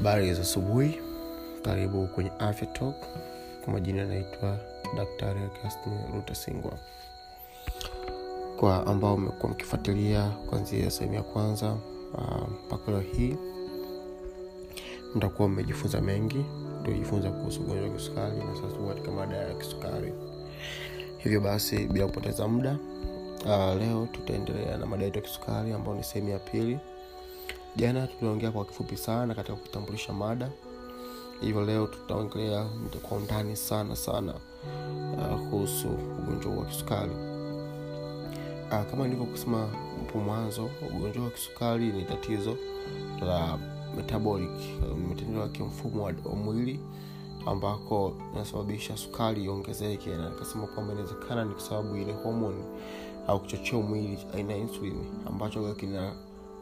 habari 0.00 0.34
za 0.34 0.42
asubuhi. 0.42 1.00
Karibu 1.64 2.06
kwenye 2.06 2.30
afya 2.38 2.66
talk. 2.66 2.94
Kwa 3.64 3.72
majina 3.72 4.02
anaitwa 4.02 4.56
daktari 4.96 5.40
augustin 5.40 5.92
rutasingwa 6.14 6.72
kwa 8.56 8.86
ambao 8.86 9.16
mmekuwa 9.16 9.52
mkifuatilia 9.52 10.28
kuanzia 10.28 10.90
sehemu 10.90 11.14
ya 11.14 11.22
kwanza 11.22 11.76
mpaka 12.66 12.82
uh, 12.82 12.88
leo 12.88 13.00
hii 13.00 13.36
mtakuwa 15.14 15.48
mmejifunza 15.48 16.00
mengi. 16.00 16.44
Tujifunza 16.84 17.30
kuhusu 17.30 17.60
ugonjwa 17.60 17.88
wa 17.88 17.94
kisukari 17.94 18.36
na 18.36 18.54
sasa 18.54 18.88
katika 18.88 19.10
mada 19.10 19.36
ya 19.36 19.54
kisukari. 19.54 20.12
Hivyo 21.18 21.40
basi 21.40 21.78
bila 21.86 22.06
kupoteza 22.06 22.48
muda 22.48 22.76
uh, 23.44 23.80
leo 23.80 24.08
tutaendelea 24.12 24.76
na 24.76 24.86
mada 24.86 25.04
yetu 25.04 25.18
ya 25.18 25.22
kisukari 25.24 25.72
ambayo 25.72 25.96
ni 25.96 26.04
sehemu 26.04 26.28
ya 26.30 26.38
pili 26.38 26.78
jana 27.76 28.06
tuliongea 28.06 28.50
kwa 28.50 28.64
kifupi 28.64 28.96
sana 28.96 29.34
katika 29.34 29.56
kutambulisha 29.56 30.12
mada. 30.12 30.50
Hivyo 31.40 31.64
leo 31.64 31.86
tutaongelea 31.86 32.66
kwa 33.02 33.16
undani 33.18 33.56
sana 33.56 33.96
sana 33.96 34.34
uh, 35.18 35.48
kuhusu 35.50 35.88
ugonjwa 36.18 36.52
wa 36.56 36.64
kisukari. 36.64 37.12
Uh, 38.70 38.90
kama 38.90 39.04
nilivyokusema 39.04 39.58
hapo 40.06 40.18
mwanzo 40.18 40.70
ugonjwa 40.96 41.24
wa 41.24 41.30
kisukari 41.30 41.86
ni 41.86 42.04
tatizo 42.04 42.56
la 43.26 43.58
metabolic 43.96 44.50
mtendo 45.10 45.40
wa 45.40 45.48
kimfumo 45.48 46.02
wa 46.04 46.12
mwili 46.12 46.80
ambako 47.46 48.12
inasababisha 48.34 48.96
sukari 48.96 49.44
iongezeke. 49.44 50.10
Na 50.10 50.30
nikasema 50.30 50.66
kwamba 50.66 50.92
inawezekana 50.92 51.44
ni 51.44 51.50
kwa 51.54 51.62
sababu 51.62 51.96
ile 51.96 52.12
homoni 52.12 52.64
au 53.26 53.40
kichocheo 53.40 53.82
mwili 53.82 54.18
aina 54.34 54.52
ya 54.52 54.58
ambacho 55.26 55.62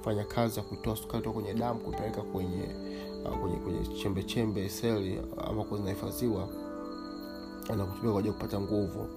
kinafanya 0.08 0.24
kazi 0.24 0.58
ya 0.58 0.64
kutoa 0.64 0.96
sukari 0.96 1.18
kutoka 1.22 1.40
kwenye 1.40 1.54
damu 1.54 1.80
kupeleka 1.80 2.22
kwenye 2.22 2.68
uh, 3.24 3.38
kwenye 3.38 3.56
kwenye 3.56 3.86
chembe 4.02 4.22
chembe 4.22 4.68
seli 4.68 5.20
ambako 5.48 5.76
zinahifadhiwa 5.76 6.48
na 7.76 7.84
kutumia 7.84 8.10
kwa 8.12 8.18
ajili 8.20 8.34
kupata 8.34 8.60
nguvu. 8.60 9.08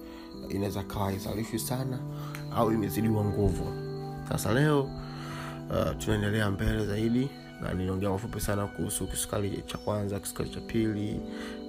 Inaweza 0.48 0.82
kawa 0.82 1.04
haizalishwi 1.04 1.58
sana 1.58 1.98
au 2.56 2.72
imezidiwa 2.72 3.24
nguvu. 3.24 3.64
Sasa 4.28 4.52
leo 4.54 4.82
uh, 4.82 5.96
tunaendelea 5.98 6.50
mbele 6.50 6.86
zaidi 6.86 7.30
na 7.62 7.74
niliongea 7.74 8.10
mafupi 8.10 8.40
sana 8.40 8.66
kuhusu 8.66 9.06
kisukari 9.06 9.62
cha 9.66 9.78
kwanza 9.78 10.20
kisukari 10.20 10.50
cha 10.50 10.60
pili 10.60 11.20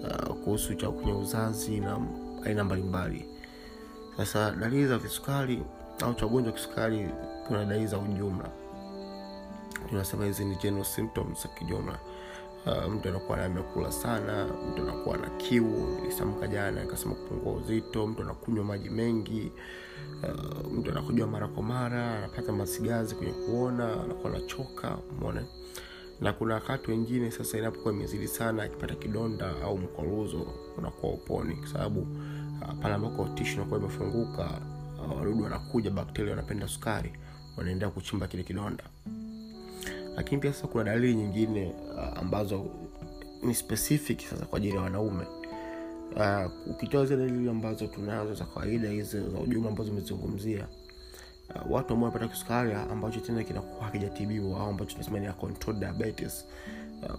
uh, 0.03 0.36
kuhusu 0.36 0.73
cha 0.75 0.90
kwenye 0.90 1.14
uzazi 1.14 1.80
na 1.80 1.97
aina 2.45 2.64
mbalimbali. 2.64 3.25
Sasa 4.17 4.52
dalili 4.52 4.88
za 4.88 5.00
kisukari 5.00 5.64
au 6.02 6.14
cha 6.14 6.25
ugonjwa 6.25 6.52
wa 6.53 6.58
kisukari 6.59 7.08
kuna 7.47 7.66
dalili 7.66 7.88
za 7.88 7.97
ujumla 7.97 8.62
tunasema 9.89 10.26
hizi 10.26 10.45
ni 10.45 10.56
general 10.56 10.86
symptoms 10.86 11.44
za 11.44 11.50
kijumla 11.50 12.00
uh, 12.66 12.92
mtu 12.94 13.09
anakuwa 13.09 13.45
amekula 13.45 13.92
sana 13.92 14.48
mtu 14.72 14.81
anakuwa 14.81 15.17
na 15.17 15.30
kiu 15.30 15.98
nilisamka 16.00 16.48
jana 16.48 16.81
akasema 16.81 17.16
kupungua 17.16 17.53
uzito 17.53 18.08
mtu 18.08 18.22
anakunywa 18.22 18.66
maji 18.66 18.90
mengi 18.90 19.52
uh, 20.23 20.72
mtu 20.72 20.92
anakujwa 20.92 21.28
mara 21.28 21.48
kwa 21.48 21.64
mara 21.64 22.17
anapata 22.17 22.52
masigazi 22.52 23.16
kwenye 23.16 23.31
kuona 23.34 24.03
anakuwa 24.03 24.34
anachoka 24.34 24.98
mone 25.22 25.42
na 26.22 26.34
kuna 26.34 26.53
wakati 26.53 26.92
wengine 26.92 27.31
sasa 27.31 27.58
inapokuwa 27.58 27.94
imezidi 27.94 28.28
sana 28.28 28.64
akipata 28.64 28.95
kidonda 28.95 29.52
au 29.64 29.78
mkwaruzo 29.78 30.47
unakuwa 30.78 31.14
uponi 31.14 31.56
kwa 31.56 31.68
sababu 31.68 32.00
uh, 32.02 32.73
pale 32.81 32.94
ambako 32.94 33.25
tishu 33.36 33.53
inakuwa 33.56 33.80
imefunguka 33.80 34.50
wadudu 35.18 35.44
wanakuja 35.44 35.92
bakteria 35.92 36.31
wanapenda 36.31 36.68
sukari 36.68 37.14
wanaendea 37.58 37.90
kuchimba 37.90 38.28
kile 38.28 38.44
kidonda 38.44 38.84
lakini 40.16 40.42
pia 40.42 40.53
sasa 40.53 40.67
kuna 40.67 40.83
dalili 40.83 41.16
nyingine 41.16 41.73
uh, 41.97 42.17
ambazo 42.19 42.66
ni 43.44 43.53
specific 43.56 44.22
sasa 44.22 44.46
kwa 44.46 44.57
ajili 44.57 44.75
ya 44.75 44.81
wanaume. 44.81 45.25
Uh, 46.16 46.51
ukitoa 46.72 47.06
zile 47.06 47.25
dalili 47.25 47.50
ambazo 47.50 47.88
tunazo 47.88 48.34
za 48.34 48.46
kawaida 48.46 48.90
hizo 48.90 49.29
za 49.29 49.40
ujumla 49.40 49.69
ambazo 49.69 49.90
zimezungumzia 49.90 50.68
uh, 51.56 51.72
watu 51.72 51.94
ambao 51.94 52.09
wanapata 52.09 52.28
kisukari 52.34 52.74
ambacho 52.74 53.19
tena 53.19 53.44
kinakuwa 53.44 53.85
hakijatibiwa 53.85 54.59
au 54.59 54.69
ambacho 54.69 54.91
tunasema 54.91 55.19
ni 55.19 55.29
diabetes 55.79 56.45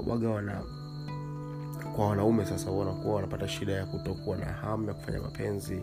uh, 0.00 0.08
waga 0.08 0.28
wana 0.30 0.62
kwa 1.96 2.08
wanaume 2.08 2.46
sasa 2.46 2.70
wanakuwa 2.70 3.14
wanapata 3.14 3.48
shida 3.48 3.72
ya 3.72 3.86
kutokuwa 3.86 4.36
na 4.36 4.46
hamu 4.46 4.88
ya 4.88 4.94
kufanya 4.94 5.20
mapenzi 5.20 5.74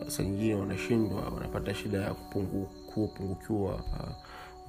uh, 0.00 0.08
saa 0.08 0.22
nyingine 0.22 0.54
wanashindwa 0.54 1.20
wanapata 1.20 1.74
shida 1.74 1.98
ya 1.98 2.14
kupungukiwa 2.14 3.74
uh, 3.74 4.10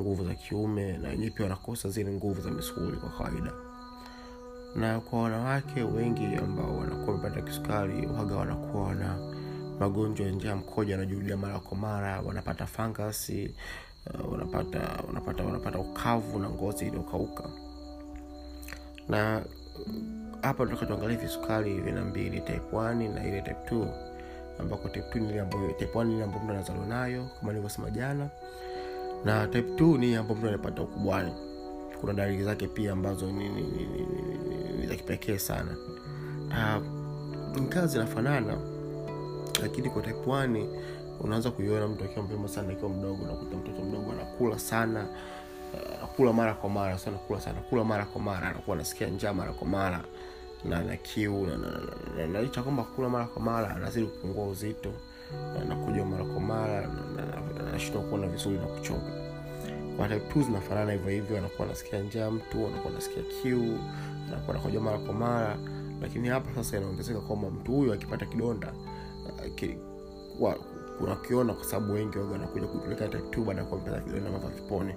nguvu 0.01 0.25
za 0.25 0.35
kiume 0.35 0.97
na 0.97 1.09
wenyewe 1.09 1.29
pia 1.31 1.43
wanakosa 1.45 1.89
zile 1.89 2.11
nguvu 2.11 2.41
za 2.41 2.51
misuli 2.51 2.97
kwa 2.97 3.09
kawaida. 3.09 3.51
Na 4.75 4.99
kwa 4.99 5.21
wanawake 5.23 5.83
wengi 5.83 6.25
ambao 6.35 6.77
wanakuwa 6.77 7.15
wamepata 7.15 7.41
kisukari 7.41 8.07
waga 8.07 8.35
wanakuwa 8.35 8.95
na 8.95 9.17
magonjwa 9.79 10.25
ya 10.25 10.31
njia 10.31 10.55
mkoja 10.55 10.91
yanajurudia 10.93 11.37
mara 11.37 11.59
kwa 11.59 11.77
mara 11.77 12.21
wanapata 12.21 12.65
fangasi 12.65 13.55
uh, 14.13 14.31
wanapata 14.31 14.79
wanapata 15.07 15.43
wanapata 15.43 15.79
ukavu 15.79 16.39
na 16.39 16.49
ngozi 16.49 16.85
iliyokauka. 16.85 17.43
Na 19.09 19.41
hapa 20.41 20.63
tunataka 20.65 20.85
tuangalie 20.85 21.17
visukari 21.17 21.81
vina 21.81 22.05
mbili 22.05 22.41
type 22.41 22.61
1 22.75 23.13
na 23.13 23.27
ile 23.27 23.41
type 23.41 23.75
2 23.75 23.87
ambako 24.59 24.89
type 24.89 25.19
2 25.19 25.21
ni 25.21 25.29
ile 25.29 25.41
ambayo 25.41 25.71
type 25.71 25.99
1 25.99 26.03
ni 26.05 26.13
ile 26.15 26.23
ambayo 26.23 26.43
mtu 26.43 26.51
anazaliwa 26.53 26.85
nayo 26.85 27.27
kama 27.39 27.51
nilivyosema 27.51 27.89
jana 27.91 28.29
na 29.27 29.47
type 29.47 29.83
2 29.83 29.97
ni 29.97 30.15
ambao 30.15 30.37
mtu 30.37 30.47
anapata 30.47 30.81
ukubwani 30.81 31.31
kuna 32.01 32.13
dalili 32.13 32.43
zake 32.43 32.67
pia 32.67 32.91
ambazo 32.93 33.25
ni, 33.25 33.49
ni, 33.49 33.61
ni, 33.61 33.85
ni, 33.85 34.01
ni, 34.01 34.77
ni 34.77 34.87
za 34.87 34.95
kipekee 34.95 35.37
sana 35.37 35.75
uh, 36.47 36.83
kazi 37.69 37.87
zinafanana 37.93 38.57
lakini 39.61 39.89
kwa 39.89 40.01
type 40.01 40.19
1 40.19 40.65
unaanza 41.19 41.51
kuiona 41.51 41.87
mtu 41.87 42.03
akiwa 42.03 42.25
mpema 42.25 42.47
sana 42.47 42.71
akiwa 42.71 42.89
mdogo 42.89 43.23
unakuta 43.23 43.57
mtoto 43.57 43.81
mdogo 43.83 44.11
anakula 44.11 44.59
sana 44.59 45.07
anakula 45.97 46.29
uh, 46.29 46.35
mara 46.35 46.53
kwa 46.53 46.69
mara 46.69 46.97
sana 46.97 47.17
kula 47.17 47.41
sana 47.41 47.61
kula 47.61 47.83
mara 47.83 48.05
kwa 48.05 48.21
mara 48.21 48.49
anakuwa 48.49 48.75
anasikia 48.75 49.07
njaa 49.07 49.33
mara 49.33 49.53
kwa 49.53 49.67
mara 49.67 50.01
na 50.65 50.83
na 50.83 50.97
kiu 50.97 51.47
na 52.31 52.41
licha 52.41 52.63
kwamba 52.63 52.83
kula 52.83 53.09
mara 53.09 53.25
kwa 53.25 53.41
mara 53.41 53.75
anazidi 53.75 54.07
kupungua 54.07 54.47
uzito 54.47 54.91
anakuja 55.61 56.05
mara 56.05 56.23
kwa 56.25 56.39
mara 56.39 56.89
anashindwa 57.69 58.03
kuona 58.03 58.27
vizuri 58.27 58.57
na 58.57 58.65
kuchoka. 58.65 59.11
Kwa 59.97 60.07
type 60.07 60.39
2 60.39 60.43
zinafanana 60.45 60.91
hivyo 60.91 61.09
hivyo 61.11 61.37
anakuwa 61.37 61.67
anasikia 61.67 61.99
njaa 62.01 62.31
mtu 62.31 62.67
anakuwa 62.67 62.93
anasikia 62.93 63.23
kiu 63.23 63.77
anakuwa 64.27 64.55
anakoja 64.55 64.79
mara 64.79 64.97
kwa 64.97 65.13
mara. 65.13 65.57
Lakini 66.01 66.27
hapa 66.27 66.49
sasa 66.55 66.77
inaongezeka 66.77 67.19
kwamba 67.19 67.49
mtu 67.49 67.71
huyu 67.71 67.93
akipata 67.93 68.25
kidonda 68.25 68.73
unakiona 70.99 71.53
kwa 71.53 71.63
sababu 71.65 71.93
wengi 71.93 72.17
waga 72.17 72.31
wanakuja 72.31 72.67
kupeleka 72.67 73.07
type 73.07 73.23
2 73.41 73.45
baada 73.45 73.61
ya 73.61 73.67
kumpata 73.67 74.01
kidonda 74.01 74.27
ambavyo 74.27 74.49
kipone. 74.49 74.95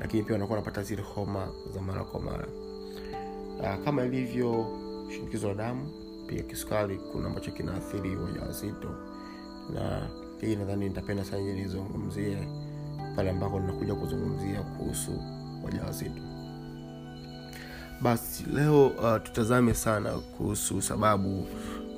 Lakini 0.00 0.22
pia 0.22 0.32
wanakuwa 0.32 0.58
wanapata 0.58 0.82
zile 0.82 1.02
homa 1.02 1.48
za 1.74 1.80
mara 1.80 2.04
kwa 2.04 2.20
mara. 2.20 2.46
Uh, 3.58 3.84
kama 3.84 4.04
ilivyo 4.04 4.66
shinikizo 5.10 5.48
la 5.48 5.54
damu 5.54 5.88
pia 6.26 6.42
kisukari 6.42 6.98
kuna 7.12 7.26
ambacho 7.28 7.50
kinaathiri 7.50 8.16
wajawazito 8.16 8.88
na 9.74 10.08
hii 10.40 10.56
nadhani 10.56 10.88
nitapenda 10.88 11.24
sana 11.24 11.42
nizungumzie 11.42 12.48
pale 13.16 13.30
ambako 13.30 13.60
ninakuja 13.60 13.94
kuzungumzia 13.94 14.62
kuhusu 14.62 15.10
wajawazito. 15.64 16.22
Basi 18.00 18.44
leo 18.52 18.86
uh, 18.86 19.22
tutazame 19.22 19.74
sana 19.74 20.10
kuhusu 20.10 20.82
sababu 20.82 21.38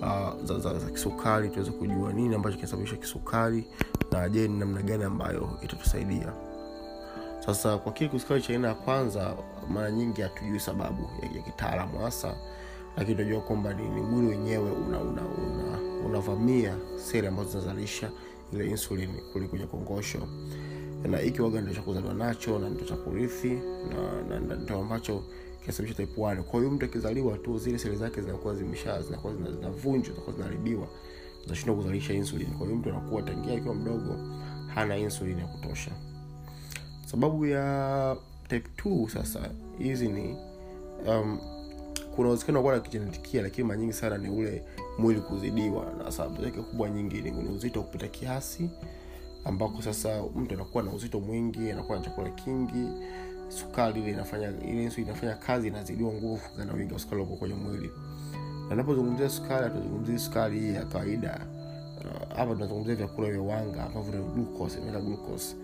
uh, 0.00 0.44
za, 0.44 0.58
za, 0.58 0.78
za 0.78 0.90
kisukari 0.90 1.48
tuweze 1.48 1.70
kujua 1.70 2.12
nini 2.12 2.34
ambacho 2.34 2.56
kinasababisha 2.56 2.96
kisukari 2.96 3.64
na 4.12 4.28
je 4.28 4.48
ni 4.48 4.58
namna 4.58 4.82
gani 4.82 5.04
ambayo 5.04 5.50
itatusaidia. 5.62 6.32
Sasa 7.46 7.78
kwa 7.78 7.92
kile 7.92 8.10
kisukari 8.10 8.42
cha 8.42 8.52
aina 8.52 8.68
ya 8.68 8.74
kwanza 8.74 9.34
mara 9.70 9.90
nyingi 9.90 10.22
hatujui 10.22 10.60
sababu 10.60 11.02
ya, 11.22 11.28
ya 11.36 11.42
kitaalamu 11.42 11.98
hasa 11.98 12.34
lakini 12.96 13.16
tunajua 13.16 13.40
kwamba 13.40 13.74
ni, 13.74 13.88
ni 13.88 14.00
mwili 14.00 14.28
wenyewe 14.28 14.70
unavamia 14.70 15.22
una, 16.04 16.22
una, 16.66 16.76
una 16.76 16.98
seli 16.98 17.26
ambazo 17.26 17.50
zinazalisha 17.50 18.10
ile 18.52 18.66
insulin 18.70 19.10
kuli 19.32 19.48
kwenye 19.48 19.66
kongosho. 19.66 20.18
Na 21.10 21.18
hiki 21.18 21.42
waga 21.42 21.60
ndio 21.60 21.74
cha 21.74 21.82
kuzaliwa 21.82 22.14
nacho 22.14 22.58
na 22.58 22.68
ndio 22.68 22.86
cha 22.86 22.96
kurithi 22.96 23.50
na, 23.88 24.22
na, 24.28 24.40
na 24.40 24.54
ndio 24.54 24.78
ambacho 24.78 25.22
kinasababisha 25.60 26.06
type 26.06 26.20
1 26.20 26.42
kwa 26.42 26.60
hiyo 26.60 26.72
mtu 26.72 26.84
akizaliwa 26.84 27.38
tu 27.38 27.58
zile 27.58 27.78
seli 27.78 27.96
zake 27.96 28.20
zinakuwa 28.20 28.54
zimesha 28.54 29.02
zinakuwa 29.02 29.34
zinavunjwa 29.34 30.12
zinakuwa 30.14 30.36
zinaharibiwa 30.36 30.86
zinashindwa 31.44 31.76
kuzalisha 31.76 32.14
insulin. 32.14 32.48
Kwa 32.58 32.66
hiyo 32.66 32.78
mtu 32.78 32.88
anakuwa 32.88 33.22
tangia 33.22 33.56
akiwa 33.56 33.74
mdogo 33.74 34.16
hana 34.74 34.96
insulin 34.96 35.38
ya 35.38 35.46
kutosha. 35.46 35.90
Sababu 37.06 37.46
ya 37.46 38.16
type 38.48 38.68
2 38.84 39.08
sasa 39.08 39.50
hizi 39.78 40.08
ni 40.08 40.36
um, 41.06 41.38
kuna 42.20 42.28
uwezekano 42.28 42.60
kuwa 42.62 42.74
na 42.74 42.80
kijenetikia 42.80 43.42
lakini 43.42 43.68
mara 43.68 43.80
nyingi 43.80 43.92
sana 43.92 44.18
ni 44.18 44.28
ule 44.30 44.62
mwili 44.98 45.20
kuzidiwa. 45.20 45.92
Na 46.04 46.12
sababu 46.12 46.42
zake 46.44 46.60
kubwa 46.62 46.90
nyingi 46.90 47.20
ni 47.22 47.48
uzito 47.48 47.82
kupita 47.82 48.08
kiasi 48.08 48.70
ambako 49.44 49.82
sasa 49.82 50.22
mtu 50.36 50.54
anakuwa 50.54 50.82
na 50.82 50.90
uzito 50.92 51.20
mwingi 51.20 51.70
anakuwa 51.70 51.98
na 51.98 52.04
chakula 52.04 52.30
kingi 52.30 52.88
sukari 53.48 54.00
ile 54.02 54.10
inafanya 54.10 54.48
ile 54.48 54.82
insulin 54.84 55.08
inafanya 55.08 55.34
kazi 55.34 55.68
inazidiwa 55.68 56.12
nguvu 56.12 56.42
na 56.64 56.72
wingi 56.72 56.92
wa 56.92 56.98
sukari 56.98 57.22
uko 57.22 57.36
kwenye 57.36 57.54
mwili. 57.54 57.90
Na 58.68 58.74
napozungumzia 58.76 59.30
sukari 59.30 59.64
hatuzungumzii 59.64 60.18
sukari 60.18 60.60
hii 60.60 60.74
ya 60.74 60.84
kawaida. 60.84 61.46
Hapa 62.36 62.52
tunazungumzia 62.54 62.94
vyakula 62.94 63.30
vya 63.30 63.40
wanga 63.42 63.84
ambavyo 63.84 64.14
ni 64.20 64.24
glucose 64.24 64.78
inaitwa 64.78 65.00
glucose. 65.00 65.56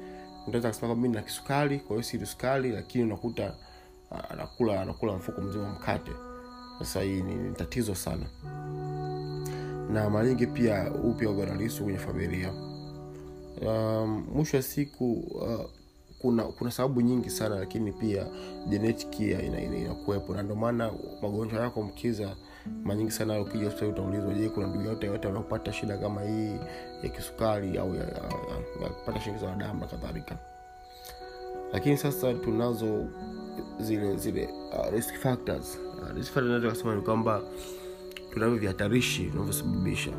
Unaweza 0.46 0.68
kusema 0.68 0.86
kwamba 0.88 1.02
mimi 1.02 1.14
na 1.14 1.22
kisukari 1.22 1.78
kwa 1.78 1.96
hiyo 1.96 2.02
si 2.02 2.26
sukari 2.26 2.70
lakini 2.70 3.04
unakuta 3.04 3.54
uh, 4.10 4.32
anakula 4.32 4.80
anakula 4.82 5.12
mfuko 5.12 5.40
mzima 5.40 5.70
mkate 5.70 6.12
sasa 6.78 7.00
hii 7.02 7.22
ni, 7.22 7.52
tatizo 7.52 7.94
sana. 7.94 8.26
Na 9.92 10.10
mara 10.10 10.26
nyingi 10.26 10.46
pia 10.46 10.90
upya 11.04 11.30
uganalisu 11.30 11.84
kwenye 11.84 11.98
familia. 11.98 12.52
Um, 13.66 14.26
mwisho 14.34 14.56
wa 14.56 14.62
siku 14.62 15.12
uh, 15.12 15.70
kuna 16.18 16.42
kuna 16.44 16.70
sababu 16.70 17.00
nyingi 17.00 17.30
sana 17.30 17.56
lakini 17.56 17.92
pia 17.92 18.26
genetic 18.68 19.20
inakuwepo 19.20 20.24
ina, 20.24 20.32
ina 20.32 20.36
na 20.36 20.42
ndio 20.42 20.56
maana 20.56 20.92
magonjwa 21.22 21.60
yako 21.60 21.82
mkiza 21.82 22.36
mara 22.84 22.98
nyingi 22.98 23.10
sana 23.10 23.40
ukija 23.40 23.64
hospitali 23.64 23.92
utaulizwa 23.92 24.34
je 24.34 24.48
kuna 24.48 24.66
ndugu 24.66 24.84
yote 24.84 25.06
yote 25.06 25.26
wanaopata 25.28 25.72
shida 25.72 25.98
kama 25.98 26.22
hii 26.22 26.56
ya 27.02 27.08
kisukari 27.08 27.78
au 27.78 27.94
ya, 27.94 28.00
ya, 28.00 28.08
ya, 28.08 28.82
ya 28.82 28.88
kupata 28.88 29.20
shinikizo 29.20 29.46
la 29.46 29.56
damu 29.56 29.80
na 29.80 29.86
kadhalika 29.86 30.38
lakini 31.72 31.96
sasa 31.96 32.34
tunazo 32.34 33.06
zile 33.80 34.16
zile 34.16 34.48
uh, 34.78 34.90
risk 34.92 35.14
factors. 35.14 35.78
Uh, 36.02 36.10
ni 36.94 37.02
kwamba 37.02 37.42
tunavyo 38.32 38.56
vihatarishi 38.56 39.24
vinavyosababisha. 39.26 40.10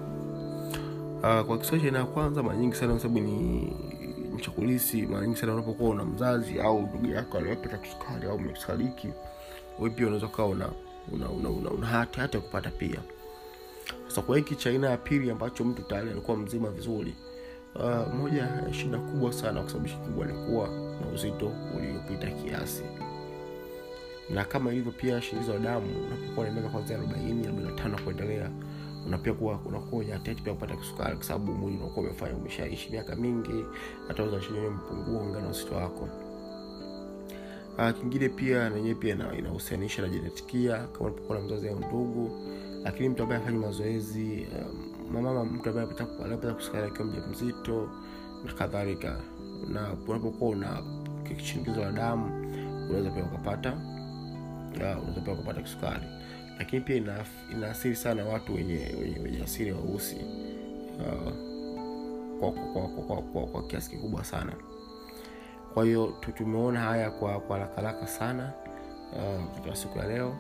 Uh, 1.18 1.42
kwa 1.42 1.58
kiswahili 1.58 1.92
cha 1.92 2.00
ya 2.00 2.06
kwanza 2.06 2.44
mara 2.44 2.58
nyingi 2.58 2.76
sana 2.76 2.92
kwa 2.94 3.02
sababu 3.02 3.20
ni 3.20 3.74
mchakulisi 4.36 5.02
mara 5.02 5.26
nyingi 5.26 5.40
sana 5.40 5.54
unapokuwa 5.54 5.90
una 5.90 6.06
mzazi 6.06 6.60
au 6.60 6.82
ndugu 6.82 7.08
yako 7.08 7.38
aliyepata 7.38 7.78
kisukari 7.78 8.28
au 8.28 8.40
mekusukariki 8.40 9.08
we 9.80 9.90
pia 9.90 10.06
unaweza 10.08 10.28
ukawa 10.28 10.50
una, 10.50 10.70
una, 11.12 11.30
una, 11.50 11.70
una, 11.70 11.88
hati 11.88 12.20
hata 12.20 12.40
kupata 12.40 12.70
pia. 12.72 13.00
Sasa 14.08 14.22
kwa 14.22 14.38
hiki 14.38 14.56
cha 14.56 14.70
aina 14.70 14.90
ya 14.90 14.98
pili 14.98 15.32
ambacho 15.32 15.64
mtu 15.64 15.82
tayari 15.82 16.10
alikuwa 16.12 16.38
mzima 16.38 16.70
vizuri 16.70 17.16
uh, 17.76 18.14
moja 18.14 18.50
shida 18.72 18.98
kubwa 18.98 19.34
sana 19.34 19.62
kusababisha 19.62 19.98
kubwa 19.98 20.26
ni 20.26 20.34
kuwa 20.34 20.70
na 21.02 21.08
uzito 21.14 21.52
uliopita 21.78 22.28
kiasi. 22.28 22.84
Na 24.30 24.46
kama 24.46 24.72
ilivyo 24.72 24.92
pia 24.92 25.22
shinikizo 25.22 25.54
la 25.54 25.60
damu 25.60 25.88
unapokuwa 26.08 26.46
na 26.46 26.52
miaka 26.52 26.70
kwanzia 26.70 26.98
arobaini 26.98 27.44
arobaini 27.46 27.70
na 27.72 27.76
tano 27.76 27.98
kuendelea 28.04 28.50
unapia 29.06 29.34
kuwa 29.34 29.60
unakuwa 29.66 30.04
hatari 30.06 30.42
pia 30.42 30.54
kupata 30.54 30.76
kisukari 30.76 31.16
kwa 31.16 31.26
sababu 31.26 31.54
mwili 31.54 31.78
unakuwa 31.78 32.06
umefanya 32.06 32.36
umeshaishi 32.36 32.90
miaka 32.90 33.16
mingi 33.16 33.66
hata 34.08 34.24
uzalishaji 34.24 34.58
umepungua 34.60 35.22
ungana 35.22 35.44
na 35.44 35.50
uzito 35.50 35.76
wako. 35.76 36.10
Uh, 37.78 37.90
kingine 38.00 38.30
pia 38.30 38.70
nenyewe 38.70 38.96
pia 38.96 39.18
inahusianisha 39.38 40.02
na 40.02 40.08
jenetikia 40.10 40.78
kama 40.78 41.00
unapokuwa 41.06 41.38
na 41.40 41.46
mzazi 41.46 41.70
au 41.70 41.76
ndugu. 41.80 42.32
Lakini 42.84 43.10
mtu 43.10 43.24
ambaye 43.24 43.42
afanyi 43.42 43.58
mazoezi 43.58 44.48
um, 44.56 44.94
mama 45.24 45.46
mtu 45.46 45.70
ambaye 45.70 45.88
anapata 46.26 46.54
kusukari 46.54 46.88
akiwa 46.88 47.08
mja 47.08 47.28
mzito 47.32 47.90
na 48.46 48.54
kadhalika 48.54 49.20
na 49.68 49.94
unapokuwa 50.08 50.52
una 50.52 50.84
shinikizo 51.44 51.82
la 51.82 51.92
damu 51.92 52.26
unaweza 52.90 53.10
pia 53.12 53.24
ukapata 53.24 53.74
unaweza 54.76 55.22
pia 55.22 55.34
ukapata 55.34 55.62
kisukari. 55.62 56.06
Lakini 56.60 56.82
pia 56.82 56.96
ina, 56.96 57.26
inaathiri 57.52 57.96
sana 57.96 58.26
watu 58.26 58.56
wenye, 58.56 58.96
wenye, 59.02 59.20
wenye 59.20 59.44
asili 59.44 59.72
weusi 59.72 60.16
uh, 61.00 61.32
kwa, 62.40 62.52
kwa, 62.52 62.88
kwa, 62.88 63.04
kwa, 63.06 63.22
kwa, 63.22 63.46
kwa 63.48 63.64
kiasi 63.68 63.90
kikubwa 63.90 64.24
sana. 64.24 64.54
Kwa 65.74 65.86
hiyo 65.86 66.14
tumeona 66.38 66.80
haya 66.80 67.12
kwa 67.12 67.40
kwa 67.40 67.60
haraka 67.60 68.08
sana 68.08 68.54
uh, 69.68 69.74
siku 69.74 69.98
ya 69.98 70.08
leo. 70.08 70.36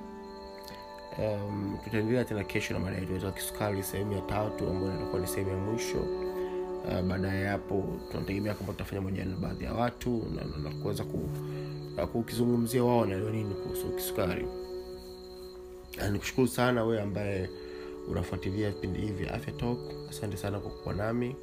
Um, 1.20 1.78
tutaendelea 1.84 2.26
tena 2.26 2.44
kesho 2.44 2.74
na 2.74 2.80
mada 2.80 3.32
kisukari 3.32 3.84
sehemu 3.84 4.14
ya 4.14 4.22
tatu 4.22 4.70
ambayo 4.70 4.96
itakuwa 4.96 5.22
ni 5.22 5.28
sehemu 5.28 5.50
ya 5.52 5.58
mwisho 5.58 5.98
uh, 6.88 7.02
baadaye 7.02 7.46
hapo 7.48 8.00
tunategemea 8.12 8.54
kwamba 8.54 8.74
tutafanya 8.74 9.02
mahojiano 9.02 9.32
na 9.32 9.38
baadhi 9.38 9.64
ya 9.64 9.74
watu 9.74 10.24
na, 10.36 10.44
na, 10.46 10.58
na 10.70 10.76
kuweza 10.82 11.04
ku, 11.04 11.30
uh, 11.98 12.04
kukizungumzia 12.10 12.84
wao 12.84 12.98
wanaelewa 12.98 13.32
nini 13.32 13.54
kuhusu 13.56 13.88
kisukari. 13.92 14.48
Nikushukuru 16.12 16.48
sana 16.48 16.84
wewe 16.84 17.02
ambaye 17.02 17.50
unafuatilia 18.10 18.70
vipindi 18.72 19.00
hivi 19.00 19.14
vya 19.24 19.34
afya 19.34 19.54
talk. 19.54 19.80
Asante 20.10 20.38
sana 20.38 20.60
kwa 20.60 20.72
kuwa 20.72 20.96
nami. 20.96 21.36